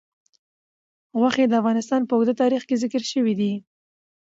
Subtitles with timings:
[1.19, 3.53] غوښې د افغانستان په اوږده تاریخ کې ذکر شوي دي.